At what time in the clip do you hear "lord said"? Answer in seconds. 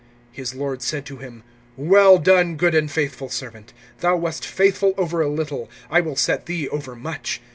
0.57-1.05